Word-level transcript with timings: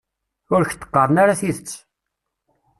Ur 0.55 0.63
k-d-qqaren 0.65 1.21
ara 1.23 1.39
tidet. 1.39 1.69